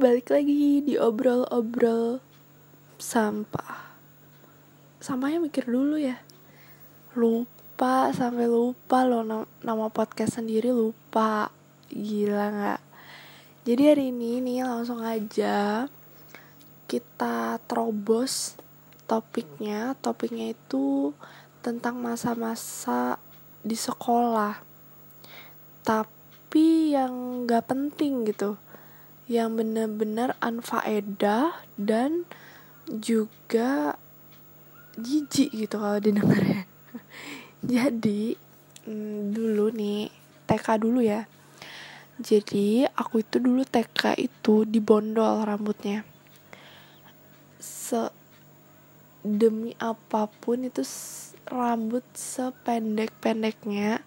[0.00, 2.24] balik lagi di obrol-obrol
[2.96, 3.92] sampah.
[4.96, 6.16] Sampahnya mikir dulu ya.
[7.12, 9.20] Lupa, sampai lupa loh
[9.60, 11.52] nama podcast sendiri lupa.
[11.92, 12.80] Gila gak?
[13.68, 15.84] Jadi hari ini nih langsung aja
[16.88, 18.56] Kita terobos
[19.04, 20.00] topiknya.
[20.00, 21.12] Topiknya itu
[21.60, 23.20] tentang masa-masa
[23.60, 24.64] di sekolah.
[25.84, 28.56] Tapi yang gak penting gitu
[29.30, 32.26] yang benar-benar anfaedah dan
[32.90, 33.94] juga
[34.98, 36.66] jijik gitu kalau didengarnya.
[37.62, 38.34] Jadi
[38.90, 40.10] hmm, dulu nih
[40.50, 41.30] TK dulu ya.
[42.18, 46.02] Jadi aku itu dulu TK itu dibondol rambutnya.
[47.62, 48.10] Se
[49.22, 50.82] demi apa pun itu
[51.46, 54.02] rambut sependek-pendeknya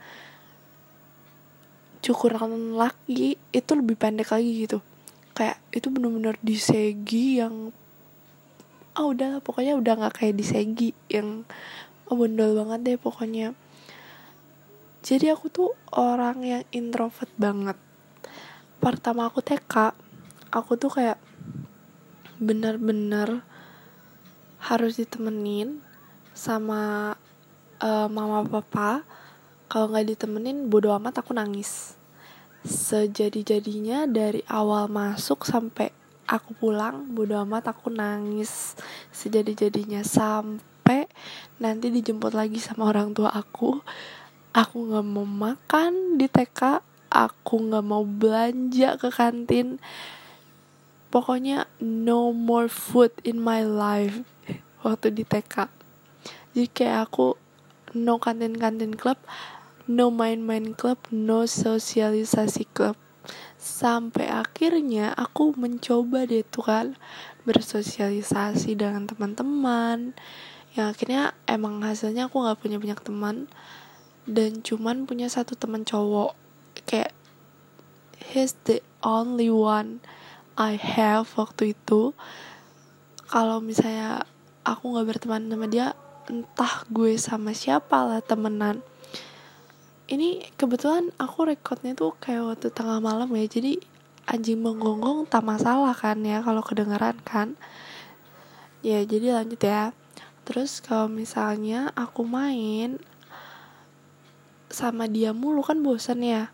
[2.04, 4.84] cukuran laki itu lebih pendek lagi gitu
[5.34, 7.74] kayak itu bener-bener disegi yang
[8.94, 11.46] oh udah pokoknya udah nggak kayak disegi yang
[12.06, 13.58] oh, bondol banget deh pokoknya.
[15.04, 17.76] Jadi aku tuh orang yang introvert banget.
[18.80, 19.98] Pertama aku TK
[20.54, 21.18] aku tuh kayak
[22.38, 23.42] bener-bener
[24.62, 25.82] harus ditemenin
[26.38, 27.14] sama
[27.82, 29.02] uh, mama papa.
[29.68, 31.98] Kalau nggak ditemenin bodo amat aku nangis
[32.64, 35.92] sejadi-jadinya dari awal masuk sampai
[36.28, 38.76] aku pulang bodo amat aku nangis
[39.12, 40.02] sejadi-jadinya.
[40.02, 41.08] Sampai
[41.60, 43.80] nanti dijemput lagi sama orang tua aku.
[44.54, 46.82] Aku nggak mau makan di TK
[47.14, 49.78] aku nggak mau belanja ke kantin.
[51.14, 54.26] Pokoknya no more food in my life
[54.84, 55.84] waktu di TK
[56.54, 57.34] jadi kayak aku
[57.98, 59.18] no kantin kantin club
[59.84, 62.96] no main-main club, no sosialisasi klub.
[63.60, 66.88] Sampai akhirnya aku mencoba deh tuh kan
[67.44, 70.16] bersosialisasi dengan teman-teman.
[70.76, 73.36] Yang akhirnya emang hasilnya aku nggak punya banyak teman
[74.24, 76.36] dan cuman punya satu teman cowok.
[76.88, 77.12] Kayak
[78.20, 80.00] he's the only one
[80.56, 82.16] I have waktu itu.
[83.28, 84.24] Kalau misalnya
[84.64, 85.88] aku nggak berteman sama dia,
[86.32, 88.84] entah gue sama siapa lah temenan
[90.14, 93.82] ini kebetulan aku rekodnya tuh kayak waktu tengah malam ya jadi
[94.30, 97.58] anjing menggonggong tak masalah kan ya kalau kedengeran kan.
[98.86, 99.92] Ya jadi lanjut ya.
[100.46, 103.02] Terus kalau misalnya aku main
[104.74, 106.50] sama dia mulu kan bosan ya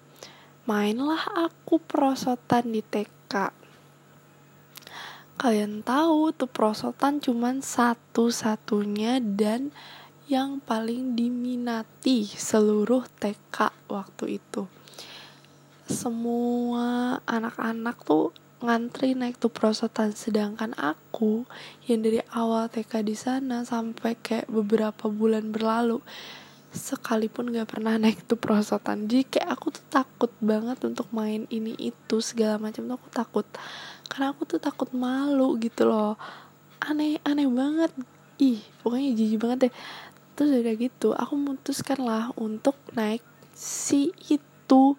[0.67, 3.55] mainlah aku prosotan di TK
[5.39, 9.71] kalian tahu tuh prosotan cuman satu-satunya dan
[10.29, 14.69] yang paling diminati seluruh TK waktu itu.
[15.89, 18.29] Semua anak-anak tuh
[18.61, 21.49] ngantri naik tuh prosotan sedangkan aku
[21.89, 25.97] yang dari awal TK di sana sampai kayak beberapa bulan berlalu
[26.69, 29.09] sekalipun gak pernah naik tuh prosotan.
[29.09, 33.45] Jadi kayak aku tuh takut banget untuk main ini itu segala macam tuh aku takut.
[34.05, 36.21] Karena aku tuh takut malu gitu loh.
[36.85, 37.89] Aneh aneh banget.
[38.37, 39.73] Ih pokoknya jijik banget deh
[40.39, 41.11] terus udah gitu.
[41.11, 43.19] Aku memutuskan lah untuk naik
[43.51, 44.95] si itu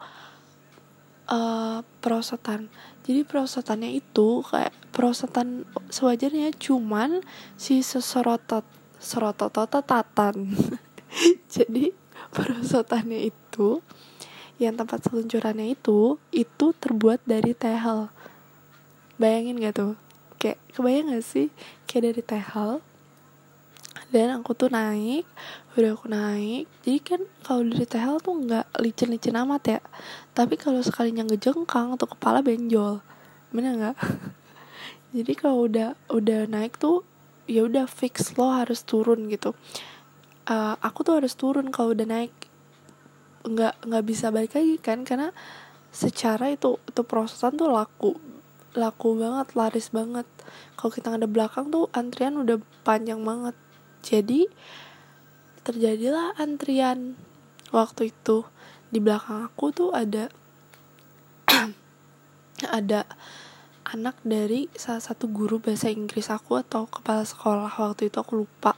[1.32, 2.68] uh, perosotan.
[3.08, 7.24] Jadi perosotannya itu kayak perosotan sewajarnya cuman
[7.56, 8.68] si sesorotot
[9.00, 10.52] serotototatan
[11.54, 11.96] jadi
[12.36, 13.80] perosotannya itu
[14.60, 18.12] yang tempat seluncurannya itu itu terbuat dari tehel.
[19.16, 19.94] Bayangin gak tuh?
[20.36, 21.48] Kayak kebayang gak sih?
[21.88, 22.70] Kayak dari tehel
[24.10, 25.22] dan aku tuh naik
[25.78, 26.66] udah aku naik.
[26.82, 29.80] Jadi kan kalau dari tehel tuh nggak licin-licin amat ya.
[30.34, 32.98] Tapi kalau sekalinya ngejengkang tuh kepala benjol.
[33.54, 33.96] Bener nggak?
[35.16, 37.06] Jadi kalau udah udah naik tuh
[37.46, 39.54] ya udah fix lo harus turun gitu.
[40.50, 42.34] Uh, aku tuh harus turun kalau udah naik.
[43.46, 45.30] Nggak nggak bisa balik lagi kan karena
[45.94, 48.18] secara itu itu prosesan tuh laku.
[48.74, 50.26] Laku banget laris banget.
[50.74, 53.54] Kalau kita ada belakang tuh antrian udah panjang banget
[54.00, 54.48] jadi
[55.62, 57.14] terjadilah antrian.
[57.70, 58.42] Waktu itu
[58.90, 60.26] di belakang aku tuh ada
[62.78, 63.06] ada
[63.86, 67.70] anak dari salah satu guru bahasa Inggris aku atau kepala sekolah.
[67.70, 68.74] Waktu itu aku lupa.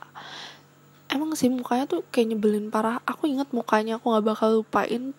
[1.09, 3.01] Emang sih mukanya tuh kayak nyebelin parah.
[3.09, 5.17] Aku inget mukanya aku nggak bakal lupain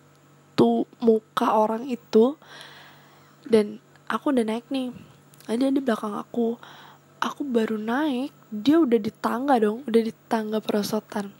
[0.54, 2.38] tuh muka orang itu.
[3.46, 4.94] Dan aku udah naik nih.
[5.50, 6.56] Ada di belakang aku
[7.24, 11.32] aku baru naik dia udah di tangga dong udah di tangga perosotan.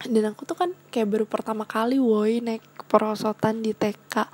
[0.00, 4.28] Dan aku tuh kan kayak baru pertama kali woi naik perosotan di TK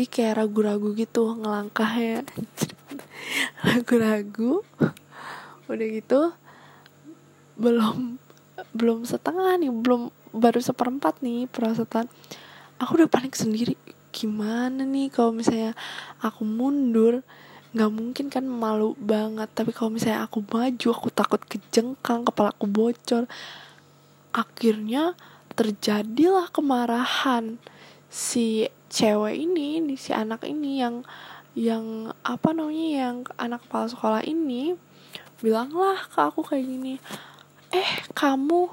[0.00, 2.24] jadi kayak ragu-ragu gitu ngelangkahnya.
[3.68, 4.64] Ragu-ragu
[5.70, 6.34] udah gitu
[7.60, 8.18] belum
[8.72, 12.08] belum setengah nih belum baru seperempat nih perosotan.
[12.80, 13.76] Aku udah panik sendiri
[14.08, 15.76] gimana nih kalau misalnya
[16.24, 17.22] aku mundur
[17.70, 19.48] nggak mungkin kan malu banget.
[19.54, 23.30] Tapi kalau misalnya aku maju aku takut kejengkang kepala aku bocor.
[24.30, 25.18] Akhirnya
[25.54, 27.58] terjadilah kemarahan
[28.10, 31.06] si cewek ini si anak ini yang
[31.54, 34.74] yang apa namanya yang anak kepala sekolah ini
[35.42, 36.94] bilanglah ke aku kayak gini
[37.74, 38.70] eh kamu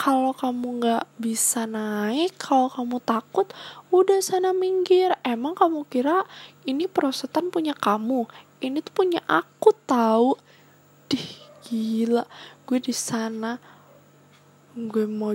[0.00, 3.52] kalau kamu nggak bisa naik kalau kamu takut
[3.90, 5.14] udah sana minggir.
[5.26, 6.24] Emang kamu kira
[6.64, 8.26] ini perosotan punya kamu?
[8.62, 10.38] Ini tuh punya aku tahu
[11.10, 11.30] dih
[11.66, 12.24] gila.
[12.64, 13.58] Gue di sana.
[14.74, 15.34] Gue mau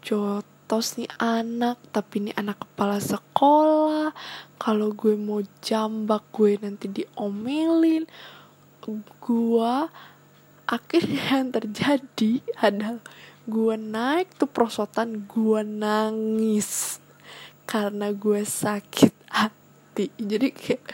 [0.00, 4.10] jotos nih anak tapi ini anak kepala sekolah.
[4.56, 8.08] Kalau gue mau jambak gue nanti diomelin.
[9.20, 9.76] Gue
[10.66, 13.04] akhirnya yang terjadi adalah
[13.42, 17.01] gue naik tuh prosotan gue nangis
[17.72, 20.12] karena gue sakit hati.
[20.20, 20.84] Jadi kayak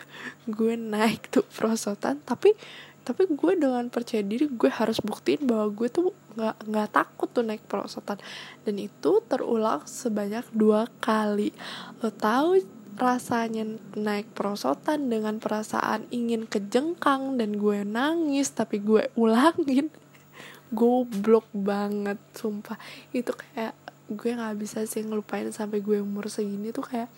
[0.47, 2.55] gue naik tuh prosotan tapi
[3.03, 7.43] tapi gue dengan percaya diri gue harus buktiin bahwa gue tuh nggak nggak takut tuh
[7.43, 8.23] naik prosotan.
[8.63, 11.51] Dan itu terulang sebanyak dua kali.
[11.99, 12.63] Lo tahu
[12.95, 13.67] rasanya
[13.99, 19.91] naik prosotan dengan perasaan ingin kejengkang dan gue nangis tapi gue ulangin?
[20.79, 22.79] Goblok banget sumpah.
[23.11, 27.13] Itu kayak gue nggak bisa sih ngelupain sampai gue umur segini tuh kayak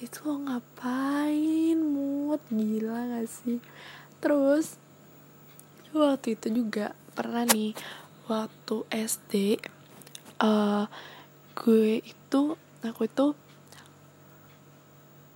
[0.00, 3.64] itu lo ngapain mood gila gak sih?
[4.20, 4.76] Terus
[5.96, 7.72] waktu itu juga pernah nih
[8.28, 9.32] waktu SD
[10.44, 10.84] uh,
[11.56, 12.42] gue itu
[12.84, 13.26] aku itu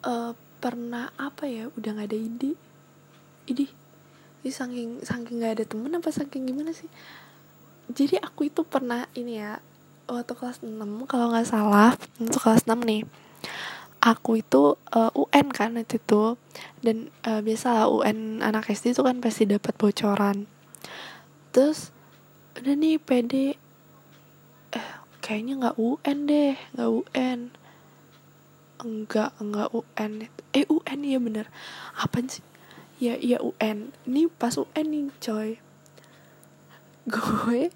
[0.04, 2.52] uh, pernah apa ya udah nggak ada ide
[3.48, 3.66] ide
[4.40, 6.88] ini saking saking nggak ada temen apa saking gimana sih?
[7.90, 9.60] Jadi aku itu pernah ini ya
[10.10, 10.76] waktu kelas 6
[11.06, 13.02] kalau nggak salah waktu kelas 6 nih
[14.00, 16.40] aku itu uh, eh, UN kan itu tuh
[16.80, 20.48] dan uh, biasa UN anak SD itu kan pasti dapat bocoran.
[21.52, 21.92] Terus
[22.56, 23.54] udah nih PD
[24.72, 24.88] eh
[25.20, 27.38] kayaknya nggak UN deh nggak UN
[28.80, 30.10] enggak enggak UN
[30.56, 31.46] eh UN ya bener.
[32.00, 32.44] Apa sih?
[32.96, 35.50] Ya iya UN ini pas UN nih coy.
[37.12, 37.68] Gue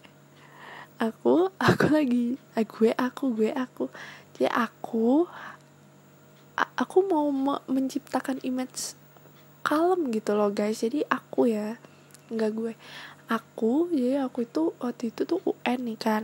[1.10, 3.90] aku aku lagi eh, gue aku gue aku.
[4.34, 5.28] Jadi aku
[6.56, 8.96] aku mau me menciptakan image
[9.66, 10.80] kalem gitu loh guys.
[10.80, 11.76] Jadi aku ya
[12.32, 12.72] nggak gue.
[13.28, 16.22] Aku jadi aku itu waktu itu tuh UN nih kan.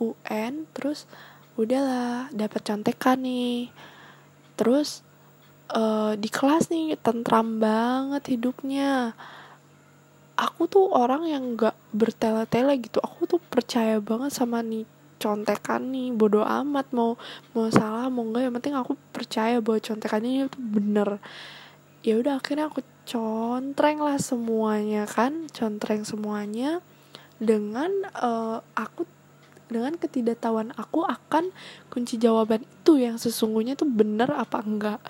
[0.00, 1.06] UN terus
[1.54, 3.70] udahlah dapat contekan nih.
[4.58, 5.06] Terus
[5.74, 9.14] uh, di kelas nih tentram banget hidupnya
[10.40, 12.96] aku tuh orang yang nggak bertele-tele gitu.
[13.04, 14.88] Aku tuh percaya banget sama nih
[15.20, 16.16] contekan nih.
[16.16, 17.20] Bodoh amat mau
[17.52, 21.20] mau salah mau enggak yang penting aku percaya bahwa contekannya itu bener.
[22.00, 25.44] Ya udah akhirnya aku contreng lah semuanya kan.
[25.52, 26.80] Contreng semuanya
[27.36, 29.04] dengan uh, aku
[29.70, 31.54] dengan ketidaktahuan aku akan
[31.92, 35.04] kunci jawaban itu yang sesungguhnya tuh bener apa enggak.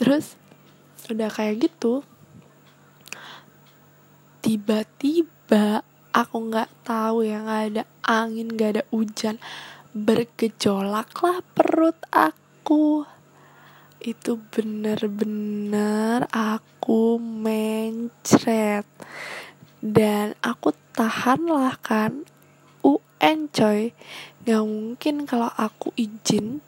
[0.00, 0.40] Terus
[1.12, 2.00] udah kayak gitu
[4.44, 5.80] tiba-tiba
[6.12, 9.40] aku nggak tahu ya nggak ada angin nggak ada hujan.
[9.96, 13.08] Bergejolaklah perut aku.
[14.04, 18.84] Itu bener-bener aku mencret.
[19.80, 22.28] Dan aku tahan lah kan.
[22.84, 23.96] UN coy.
[24.44, 26.60] Gak mungkin kalau aku izin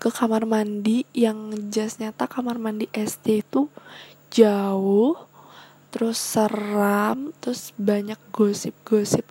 [0.00, 3.68] ke kamar mandi yang jas nyata kamar mandi SD itu
[4.32, 5.27] jauh
[5.88, 9.24] terus seram terus banyak gosip-gosip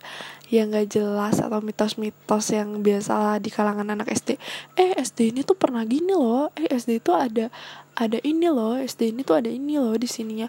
[0.48, 4.40] yang gak jelas atau mitos-mitos yang biasa di kalangan anak SD
[4.80, 6.48] eh SD ini tuh pernah gini loh.
[6.56, 7.52] Eh SD itu ada
[7.92, 8.80] ada ini loh.
[8.80, 10.48] SD ini tuh ada ini loh di sininya.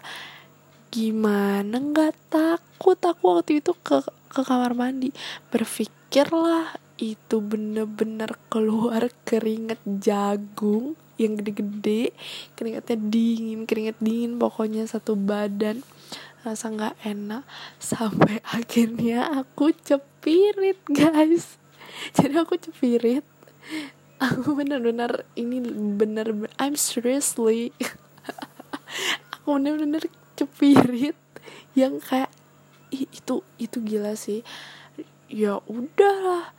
[0.88, 4.00] Gimana nggak takut aku waktu itu ke
[4.32, 5.12] ke kamar mandi?
[5.52, 12.16] Berpikirlah itu bener-bener keluar keringet jagung yang gede-gede
[12.56, 15.84] keringetnya dingin keringet dingin pokoknya satu badan
[16.44, 17.44] rasa nggak enak.
[17.80, 21.60] Sampai akhirnya aku cepirit guys.
[22.16, 23.26] Jadi aku cepirit.
[24.20, 25.64] Aku bener-bener ini
[25.96, 27.72] bener, bener I'm seriously
[29.32, 30.04] aku bener-bener
[30.36, 31.16] cepirit.
[31.72, 32.32] Yang kayak
[32.90, 34.44] itu itu gila sih.
[35.30, 36.52] Ya udahlah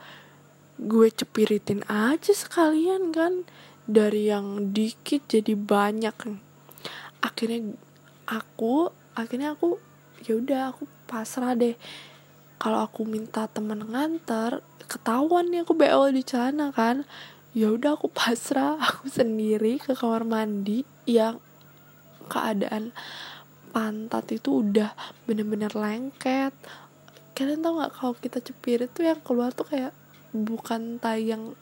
[0.81, 3.45] gue cepiritin aja sekalian kan.
[3.85, 6.15] Dari yang dikit jadi banyak.
[7.21, 7.75] Akhirnya
[8.29, 9.77] aku akhirnya aku
[10.23, 11.75] ya udah aku pasrah deh.
[12.61, 17.03] Kalau aku minta temen nganter ketahuan nih aku BO di celana kan.
[17.51, 18.79] Ya udah aku pasrah.
[18.87, 21.43] Aku sendiri ke kamar mandi yang
[22.31, 22.95] keadaan
[23.75, 24.95] pantat itu udah
[25.27, 26.55] bener-bener lengket.
[27.35, 29.91] Kalian tau nggak kalau kita cepir itu yang keluar tuh kayak
[30.31, 31.59] bukan tai yang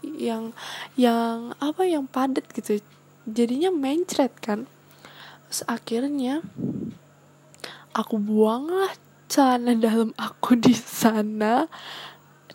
[0.00, 0.56] yang
[0.96, 2.80] yang apa yang padat gitu.
[3.28, 4.64] Jadinya mencret kan
[5.48, 6.44] Terus akhirnya
[7.96, 8.92] aku buang lah
[9.32, 11.66] celana dalam aku di sana.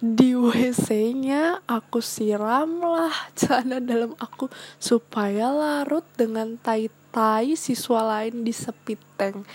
[0.03, 8.51] Di WC-nya aku siram lah celana dalam aku supaya larut dengan tai-tai siswa lain di
[8.51, 9.47] sepiteng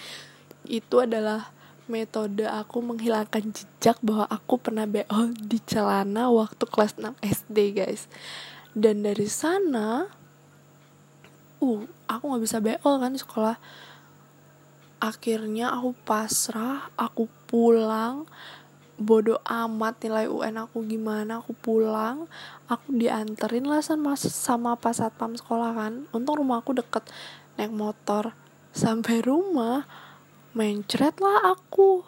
[0.65, 1.53] itu adalah
[1.89, 8.09] metode aku menghilangkan jejak bahwa aku pernah BO di celana waktu kelas 6 SD guys.
[8.77, 10.07] Dan dari sana
[11.59, 13.57] uh aku nggak bisa BO kan di sekolah.
[14.99, 18.27] Akhirnya aku pasrah aku pulang.
[18.99, 22.27] Bodoh amat nilai UN aku gimana aku pulang.
[22.67, 26.11] Aku dianterin lah sama sama pas satpam sekolah kan.
[26.11, 27.07] Untung rumah aku deket
[27.55, 28.35] naik motor.
[28.75, 29.87] Sampai rumah
[30.59, 32.03] mencret lah aku.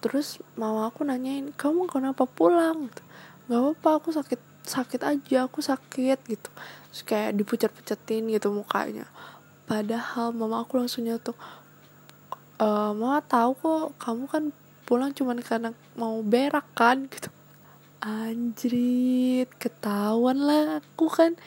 [0.00, 2.88] Terus mama aku nanyain kamu kenapa pulang?
[3.44, 6.50] Nggak apa-apa aku sakit sakit aja aku sakit gitu
[6.90, 9.06] terus kayak dipucat-pucetin gitu mukanya.
[9.70, 11.38] Padahal mama aku langsung nyatuk
[12.60, 12.66] e,
[12.98, 14.44] mama tahu kok kamu kan
[14.84, 17.06] pulang cuman karena mau berak kan?
[17.06, 17.30] Gitu.
[18.02, 21.38] Anjrit ketahuan lah aku kan.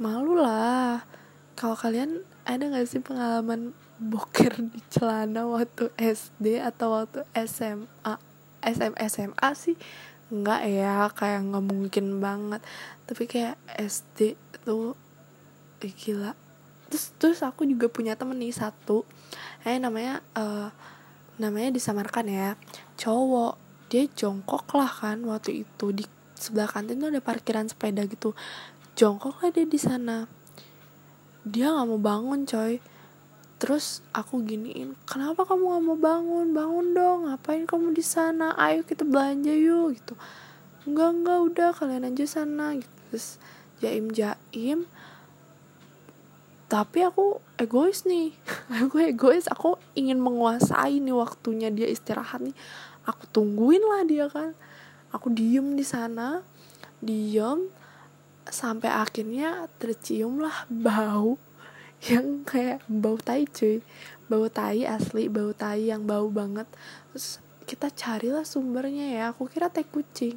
[0.00, 1.04] Malu lah.
[1.58, 8.14] Kalau kalian ada gak sih pengalaman boker di celana waktu SD atau waktu SMA
[8.62, 9.76] SM SMA sih?
[10.28, 12.62] Nggak ya kayak nggak mungkin banget
[13.08, 14.36] tapi kayak SD
[14.68, 14.92] tuh
[15.80, 16.36] gila.
[16.92, 19.08] Terus terus aku juga punya temen nih satu.
[19.64, 20.68] Eh namanya uh,
[21.40, 22.60] namanya disamarkan ya.
[23.00, 23.56] Cowok.
[23.88, 25.86] Dia jongkok lah kan waktu itu.
[25.96, 26.04] Di
[26.36, 28.36] sebelah kantin tuh ada parkiran sepeda gitu.
[28.92, 30.28] Jongkok lah dia di sana.
[31.48, 32.76] Dia nggak mau bangun coy.
[33.58, 36.46] Terus aku giniin kenapa kamu gak mau bangun?
[36.52, 37.18] Bangun dong.
[37.26, 38.52] Ngapain kamu di sana?
[38.54, 40.14] Ayo kita belanja yuk gitu.
[40.84, 43.40] Enggak enggak udah kalian aja sana gitu terus
[43.80, 44.86] jaim jaim
[46.68, 48.36] tapi aku egois nih.
[48.84, 52.52] Aku egois aku ingin menguasai nih waktunya dia istirahat nih.
[53.08, 54.52] Aku tungguin lah dia kan.
[55.08, 56.44] Aku diem di sana
[57.00, 57.72] diem
[58.44, 61.40] sampai akhirnya tercium lah bau
[62.12, 63.80] yang kayak bau tai cuy.
[64.28, 66.68] Bau tai asli bau tai yang bau banget.
[67.16, 69.24] Terus kita carilah sumbernya ya.
[69.32, 70.36] Aku kira teh kucing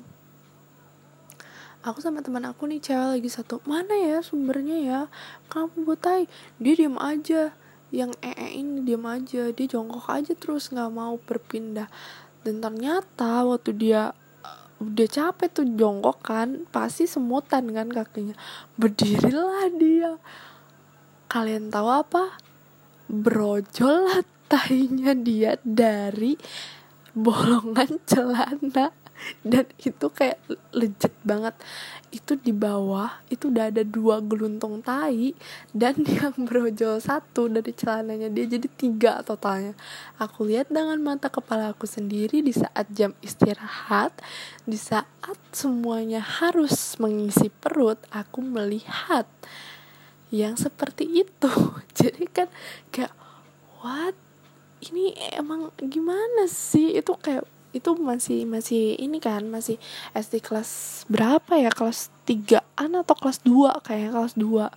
[1.82, 3.62] aku sama teman aku nih cewek lagi satu.
[3.66, 5.02] Mana ya sumbernya ya?
[5.50, 6.30] Kamu bau tai
[6.62, 7.54] dia diem aja.
[7.92, 9.50] Yang ee ini diem aja.
[9.52, 11.90] Dia jongkok aja terus nggak mau berpindah.
[12.42, 14.14] Dan ternyata waktu dia
[14.82, 18.38] udah capek tuh jongkok kan pasti semutan kan kakinya.
[18.78, 20.18] Berdirilah dia.
[21.30, 22.38] Kalian tahu apa?
[23.12, 24.22] Brojol lah
[24.52, 26.36] tainya dia dari
[27.16, 29.01] bolongan celana
[29.42, 30.38] dan itu kayak
[30.74, 31.56] legit banget.
[32.12, 35.34] Itu di bawah itu udah ada dua geluntung tai
[35.72, 38.28] dan yang brojol satu dari celananya.
[38.28, 39.78] Dia jadi tiga totalnya.
[40.20, 44.14] Aku lihat dengan mata kepala aku sendiri di saat jam istirahat
[44.66, 49.26] di saat semuanya harus mengisi perut aku melihat
[50.32, 51.52] yang seperti itu.
[52.00, 52.48] Jadi kan
[52.90, 53.14] kayak
[53.84, 54.16] what?
[54.82, 56.98] Ini emang gimana sih?
[56.98, 59.80] Itu kayak itu masih masih ini kan masih
[60.12, 61.72] SD kelas berapa ya?
[61.72, 64.70] Kelas 3an atau kelas 2 kayak kelas 2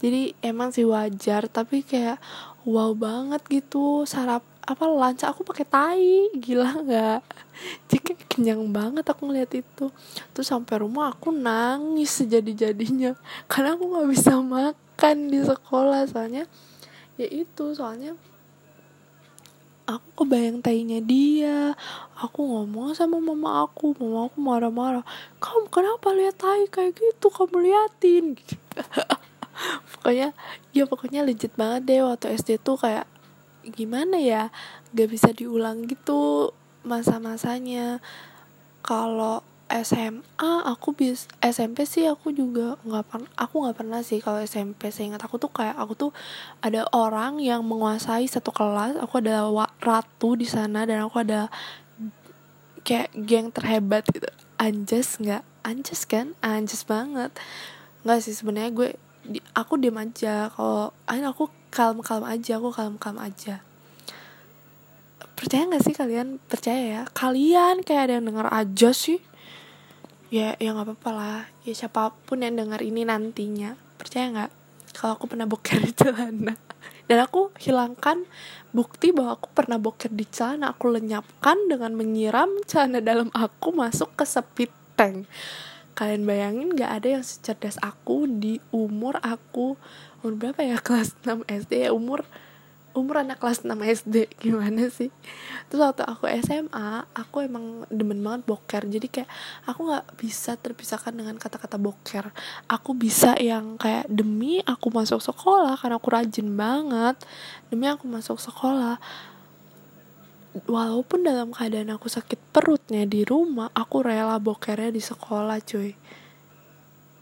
[0.00, 2.16] jadi emang sih wajar tapi kayak
[2.64, 4.04] wow banget gitu.
[4.04, 6.12] Sarap apa lanca aku pakai tai.
[6.36, 7.20] Gila nggak?
[7.90, 9.92] Jadi kenyang banget aku ngeliat itu.
[10.32, 13.12] Terus sampai rumah aku nangis sejadi jadinya
[13.50, 16.06] karena aku nggak bisa makan di sekolah.
[16.08, 16.44] Soalnya
[17.20, 18.16] ya itu soalnya
[19.98, 21.74] aku kebayang tainya dia.
[22.20, 23.96] Aku ngomong sama mama aku.
[23.98, 25.04] Mama aku marah-marah.
[25.42, 27.26] Kamu kenapa lihat tai kayak gitu?
[27.32, 28.38] Kamu liatin.
[29.92, 30.32] Pokoknya
[30.72, 33.04] ya pokoknya legit banget deh waktu SD tuh kayak
[33.66, 34.48] gimana ya?
[34.96, 36.54] Gak bisa diulang gitu
[36.86, 38.00] masa-masanya.
[38.80, 44.42] Kalau SMA aku bis SMP sih aku juga nggak pernah aku nggak pernah sih kalau
[44.42, 46.10] SMP saya ingat aku tuh kayak aku tuh
[46.58, 49.46] ada orang yang menguasai satu kelas aku ada
[49.78, 51.46] ratu di sana dan aku ada
[52.84, 54.26] kayak geng terhebat gitu.
[54.60, 55.44] Anjas nggak?
[55.64, 56.36] Anjas kan?
[56.44, 57.32] Anjas banget.
[58.04, 58.88] Nggak sih sebenarnya gue
[59.54, 60.48] aku diam aja.
[60.52, 63.62] Kalau aku kalem kalem aja aku kalem kalem aja.
[65.38, 66.42] Percaya nggak sih kalian?
[66.50, 67.02] Percaya ya.
[67.14, 69.22] Kalian kayak ada yang dengar aja sih
[70.30, 71.40] ya ya nggak apa-apa lah.
[71.66, 74.50] Ya siapa pun yang dengar ini nantinya percaya nggak?
[74.94, 76.54] Kalau aku pernah boker di celana.
[77.10, 78.22] Dan aku hilangkan
[78.70, 80.72] bukti bahwa aku pernah boker di celana.
[80.72, 85.26] Aku lenyapkan dengan menyiram celana dalam aku masuk ke sepit tank.
[85.98, 89.74] Kalian bayangin gak ada yang secerdas aku di umur aku
[90.22, 90.78] umur berapa ya?
[90.86, 92.22] Kelas 6 SD ya umur
[92.90, 95.14] umur anak kelas 6 SD gimana sih?
[95.70, 98.82] Terus waktu aku SMA aku emang demen banget boker.
[98.90, 99.30] Jadi kayak
[99.66, 102.34] aku nggak bisa terpisahkan dengan kata-kata boker.
[102.66, 107.16] Aku bisa yang kayak demi aku masuk sekolah karena aku rajin banget.
[107.70, 108.98] Demi aku masuk sekolah.
[110.66, 115.94] Walaupun dalam keadaan aku sakit perutnya di rumah aku rela bokernya di sekolah cuy.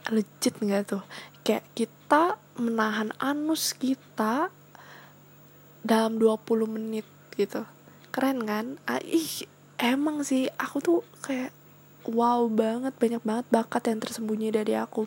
[0.08, 1.04] Legit nggak tuh?
[1.44, 4.48] Kayak kita menahan anus kita
[5.82, 7.62] dalam 20 menit gitu.
[8.10, 8.78] Keren kan?
[8.88, 9.46] Ah, ih
[9.78, 11.54] emang sih aku tuh kayak
[12.08, 15.06] wow banget banyak banget bakat yang tersembunyi dari aku.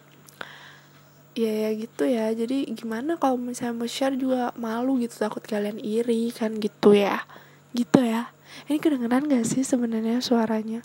[1.35, 2.31] Ya ya gitu ya.
[2.31, 7.23] Jadi gimana kalau misalnya mau share juga malu gitu takut kalian iri kan gitu ya.
[7.71, 8.31] Gitu ya.
[8.67, 10.83] Ini kedengeran gak sih sebenarnya suaranya?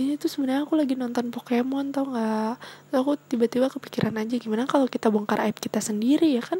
[0.00, 2.54] Ini tuh sebenarnya aku lagi nonton Pokemon tau nggak?
[2.96, 6.56] Aku tiba-tiba kepikiran aja gimana kalau kita bongkar aib kita sendiri ya kan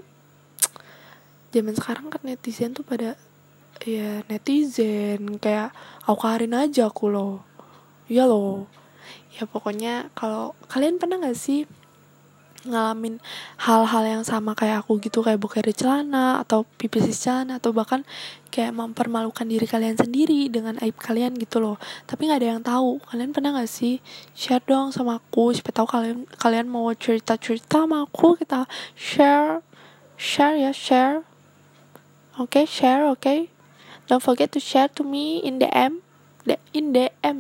[1.51, 3.19] zaman sekarang kan netizen tuh pada
[3.85, 5.39] ya netizen.
[5.39, 5.75] Kayak
[6.07, 7.43] aku karin aja aku loh.
[8.11, 8.67] Ya loh.
[9.39, 11.67] Ya pokoknya kalau kalian pernah gak sih
[12.61, 13.17] ngalamin
[13.57, 15.25] hal-hal yang sama kayak aku gitu?
[15.25, 18.05] Kayak buka di celana atau pipis di celana atau bahkan
[18.53, 21.81] kayak mempermalukan diri kalian sendiri dengan aib kalian gitu loh.
[22.05, 23.01] Tapi nggak ada yang tahu.
[23.09, 24.03] Kalian pernah gak sih
[24.37, 25.57] share dong sama aku?
[25.57, 29.65] Siapa tahu kalian kalian mau cerita cerita sama aku kita share
[30.21, 31.30] share ya share
[32.41, 33.53] okay, share okay?
[34.11, 36.03] don't forget to share to me in DM
[36.75, 37.37] in DM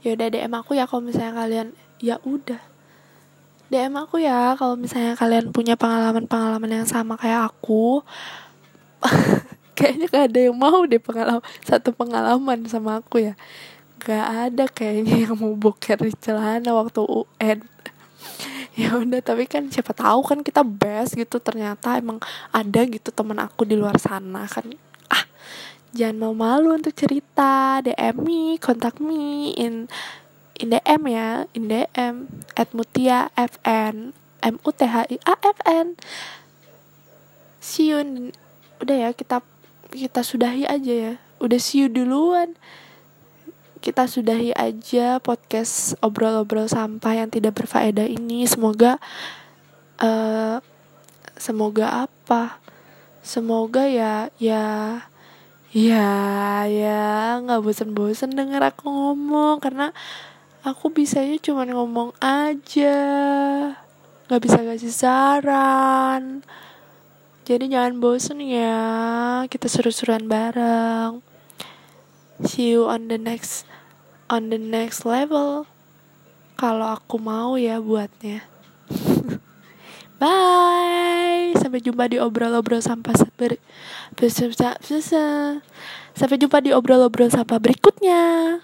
[0.00, 1.68] ya udah DM aku ya kalau misalnya kalian
[2.00, 2.60] ya udah.
[3.70, 8.02] DM aku ya kalau misalnya kalian punya pengalaman-pengalaman yang sama kayak aku.
[9.78, 13.34] Kayaknya gak ada yang mau deh pengalaman satu pengalaman sama aku ya.
[14.02, 17.64] Gak ada kayaknya yang mau boker di celana waktu UN
[18.80, 21.36] ya udah tapi kan siapa tahu kan kita best gitu.
[21.36, 22.16] Ternyata emang
[22.48, 24.72] ada gitu teman aku di luar sana kan.
[25.12, 25.24] Ah
[25.92, 27.84] jangan mau malu untuk cerita.
[27.84, 29.92] DM me kontak me in
[30.56, 32.14] in DM ya in DM
[32.56, 36.00] at mutia fn m u t h i a f n.
[37.60, 38.00] See you
[38.80, 39.44] udah ya kita
[39.92, 41.14] kita sudahi aja ya.
[41.36, 42.56] Udah see you duluan
[43.80, 48.44] kita sudahi aja podcast obrol-obrol sampah yang tidak berfaedah ini.
[48.44, 49.00] Semoga
[50.04, 50.60] uh,
[51.40, 52.60] semoga apa?
[53.24, 55.00] Semoga ya ya
[55.70, 56.12] ya
[56.66, 59.94] ya nggak bosen-bosen denger aku ngomong karena
[60.66, 62.98] aku bisanya cuma ngomong aja
[64.26, 66.42] nggak bisa kasih saran
[67.46, 71.22] jadi jangan bosen ya kita seru-seruan bareng
[72.44, 73.66] see you on the next
[74.30, 75.66] on the next level.
[76.54, 78.44] Kalau aku mau ya buatnya.
[80.20, 81.56] Bye.
[81.56, 83.56] Sampai jumpa di obrol-obrol sampah ber
[86.12, 88.60] sampai jumpa di obrol-obrol sampah berikutnya